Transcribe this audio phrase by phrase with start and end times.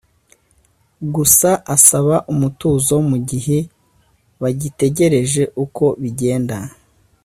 [1.15, 3.57] gusa asaba umutuzo mu gihe
[4.41, 6.57] bagitegereje uko bigenda